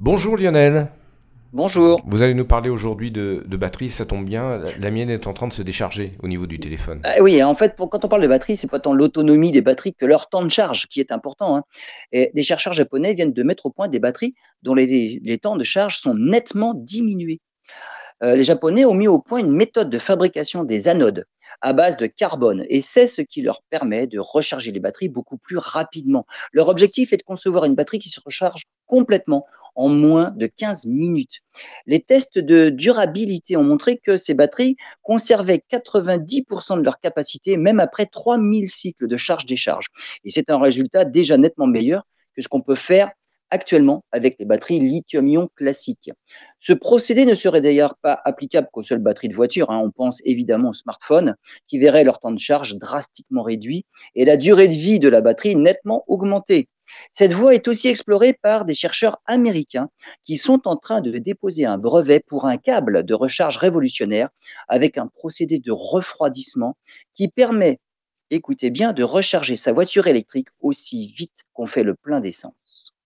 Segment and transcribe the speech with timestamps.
[0.00, 0.92] Bonjour Lionel.
[1.52, 2.00] Bonjour.
[2.06, 4.62] Vous allez nous parler aujourd'hui de, batterie, ça tombe bien.
[4.78, 7.00] La, mienne est en train de se décharger au niveau du téléphone.
[7.02, 9.94] Ah oui, en fait, quand on parle de batterie, c'est pas tant l'autonomie des batteries
[9.94, 11.56] que leur temps de charge qui est important.
[11.56, 11.64] Hein.
[12.12, 15.64] Et des chercheurs japonais viennent de mettre au point des batteries dont les, temps de
[15.64, 17.40] charge sont nettement diminués.
[18.22, 21.24] Euh, les Japonais ont mis au point une méthode de fabrication des anodes
[21.60, 25.38] à base de carbone et c'est ce qui leur permet de recharger les batteries beaucoup
[25.38, 26.26] plus rapidement.
[26.52, 29.46] Leur objectif est de concevoir une batterie qui se recharge complètement
[29.78, 31.38] en moins de 15 minutes.
[31.86, 37.78] Les tests de durabilité ont montré que ces batteries conservaient 90% de leur capacité même
[37.78, 39.86] après 3000 cycles de charge-décharge.
[40.24, 42.02] Et c'est un résultat déjà nettement meilleur
[42.34, 43.12] que ce qu'on peut faire
[43.50, 46.10] actuellement avec les batteries lithium-ion classiques.
[46.58, 49.70] Ce procédé ne serait d'ailleurs pas applicable qu'aux seules batteries de voiture.
[49.70, 49.80] Hein.
[49.82, 51.36] On pense évidemment aux smartphones
[51.68, 53.86] qui verraient leur temps de charge drastiquement réduit
[54.16, 56.68] et la durée de vie de la batterie nettement augmentée.
[57.12, 59.88] Cette voie est aussi explorée par des chercheurs américains
[60.24, 64.28] qui sont en train de déposer un brevet pour un câble de recharge révolutionnaire
[64.68, 66.76] avec un procédé de refroidissement
[67.14, 67.80] qui permet,
[68.30, 72.94] écoutez bien, de recharger sa voiture électrique aussi vite qu'on fait le plein d'essence.